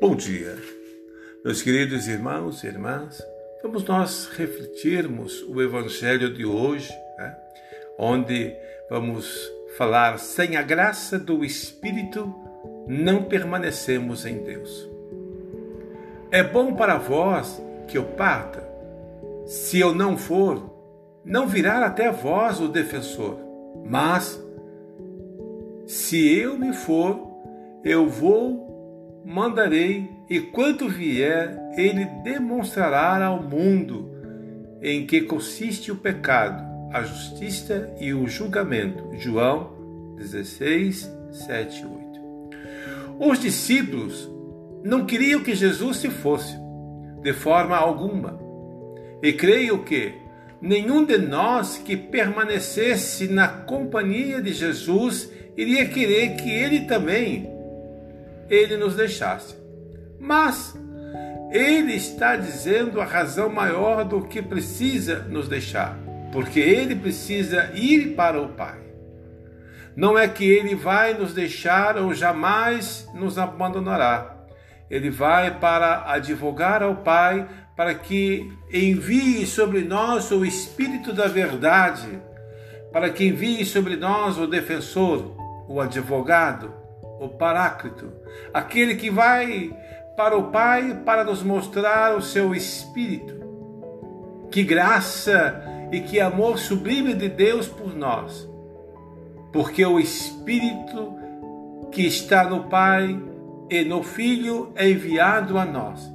[0.00, 0.56] Bom dia,
[1.44, 3.20] meus queridos irmãos e irmãs.
[3.60, 7.36] Vamos nós refletirmos o Evangelho de hoje, né?
[7.98, 8.54] onde
[8.88, 12.32] vamos falar: sem a graça do Espírito,
[12.86, 14.88] não permanecemos em Deus.
[16.30, 18.62] É bom para vós que eu parta.
[19.46, 20.72] Se eu não for,
[21.24, 23.36] não virá até vós o defensor.
[23.84, 24.40] Mas,
[25.88, 27.18] se eu me for,
[27.82, 28.67] eu vou
[29.28, 34.10] mandarei, e quando vier, ele demonstrará ao mundo
[34.80, 39.04] em que consiste o pecado, a justiça e o julgamento.
[39.18, 39.70] João
[40.16, 43.28] 16, 7 8.
[43.30, 44.30] Os discípulos
[44.82, 46.56] não queriam que Jesus se fosse,
[47.20, 48.40] de forma alguma.
[49.22, 50.14] E creio que
[50.58, 57.57] nenhum de nós que permanecesse na companhia de Jesus iria querer que ele também
[58.48, 59.54] ele nos deixasse.
[60.18, 60.76] Mas
[61.50, 65.98] ele está dizendo a razão maior do que precisa nos deixar,
[66.32, 68.78] porque ele precisa ir para o Pai.
[69.96, 74.36] Não é que ele vai nos deixar ou jamais nos abandonará.
[74.90, 82.20] Ele vai para advogar ao Pai para que envie sobre nós o Espírito da Verdade,
[82.92, 85.34] para que envie sobre nós o defensor,
[85.68, 86.72] o advogado,
[87.20, 88.12] o Paráclito,
[88.52, 89.74] aquele que vai
[90.16, 93.38] para o Pai para nos mostrar o seu Espírito.
[94.50, 98.48] Que graça e que amor sublime de Deus por nós,
[99.52, 101.16] porque o Espírito
[101.92, 103.20] que está no Pai
[103.70, 106.10] e no Filho é enviado a nós.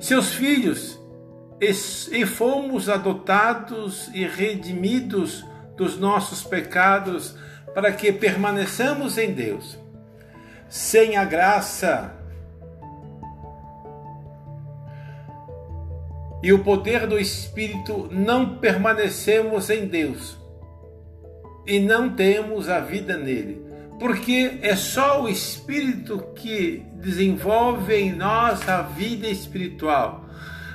[0.00, 1.00] Seus filhos,
[1.60, 5.44] e fomos adotados e redimidos
[5.76, 7.36] dos nossos pecados
[7.74, 9.78] para que permaneçamos em Deus
[10.68, 12.14] sem a graça
[16.42, 20.36] e o poder do Espírito, não permanecemos em Deus
[21.66, 23.66] e não temos a vida nele.
[23.98, 30.26] Porque é só o Espírito que desenvolve em nós a vida espiritual,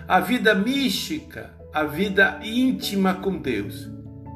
[0.05, 3.89] a vida mística, a vida íntima com Deus.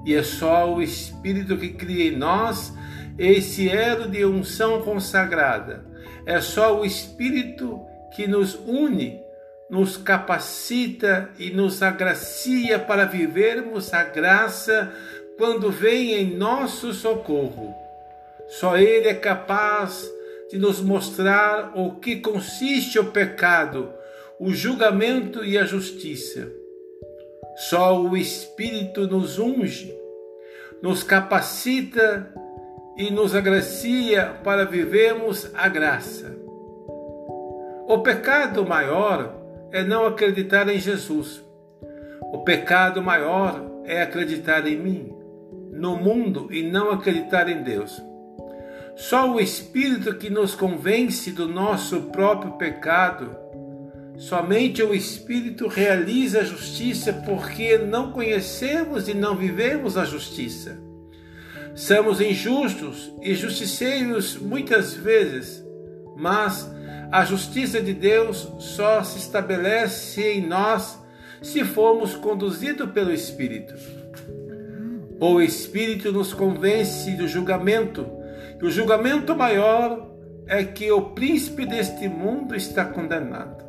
[0.06, 2.74] E é só o Espírito que cria em nós
[3.18, 5.86] esse elo de unção consagrada.
[6.26, 7.80] É só o Espírito
[8.16, 9.22] que nos une,
[9.70, 14.92] nos capacita e nos agracia para vivermos a graça
[15.38, 17.76] quando vem em nosso socorro.
[18.48, 20.10] Só Ele é capaz
[20.50, 23.92] de nos mostrar o que consiste o pecado,
[24.40, 26.50] o julgamento e a justiça.
[27.56, 29.94] Só o Espírito nos unge,
[30.82, 32.32] nos capacita
[32.97, 36.35] e nos agracia para vivermos a graça.
[37.88, 39.34] O pecado maior
[39.72, 41.44] é não acreditar em Jesus.
[42.34, 45.13] O pecado maior é acreditar em mim,
[45.72, 48.02] no mundo e não acreditar em Deus.
[48.96, 53.30] Só o Espírito que nos convence do nosso próprio pecado,
[54.18, 60.81] somente o Espírito realiza a justiça porque não conhecemos e não vivemos a justiça.
[61.78, 65.64] Somos injustos e justiceiros muitas vezes,
[66.16, 66.68] mas
[67.12, 70.98] a justiça de Deus só se estabelece em nós
[71.40, 73.76] se formos conduzidos pelo Espírito.
[75.20, 78.08] O Espírito nos convence do julgamento,
[78.60, 80.12] e o julgamento maior
[80.48, 83.64] é que o príncipe deste mundo está condenado.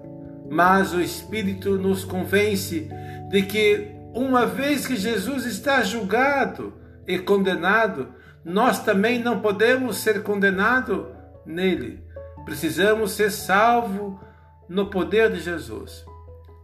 [0.48, 2.88] Mas o Espírito nos convence
[3.28, 8.14] de que, uma vez que Jesus está julgado, e condenado,
[8.44, 11.06] nós também não podemos ser condenados
[11.44, 12.04] nele.
[12.44, 14.20] Precisamos ser salvos
[14.68, 16.04] no poder de Jesus.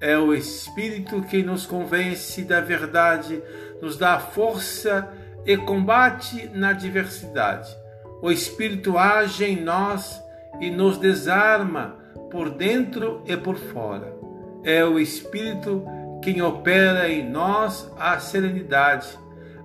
[0.00, 3.42] É o Espírito que nos convence da verdade,
[3.80, 5.10] nos dá força
[5.46, 7.74] e combate na adversidade.
[8.20, 10.22] O Espírito age em nós
[10.60, 11.96] e nos desarma
[12.30, 14.14] por dentro e por fora.
[14.62, 15.84] É o Espírito
[16.22, 19.18] quem opera em nós a serenidade,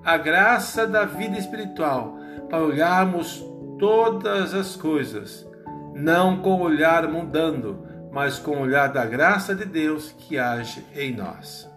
[0.09, 2.17] a graça da vida espiritual
[2.49, 3.45] para olharmos
[3.77, 5.47] todas as coisas,
[5.93, 10.83] não com o olhar mundano, mas com o olhar da graça de Deus que age
[10.95, 11.69] em nós.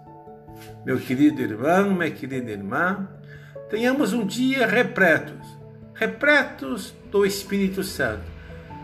[0.83, 3.07] Meu querido irmão, minha querida irmã,
[3.69, 5.47] tenhamos um dia repletos,
[5.93, 8.25] repletos do Espírito Santo.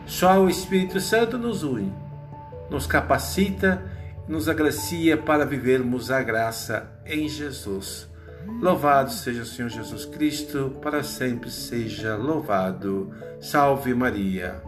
[0.04, 1.90] Só o Espírito Santo nos une,
[2.68, 3.82] nos capacita,
[4.28, 8.08] nos agracia para vivermos a graça em Jesus.
[8.60, 13.12] Louvado seja o Senhor Jesus Cristo, para sempre seja louvado.
[13.40, 14.67] Salve Maria.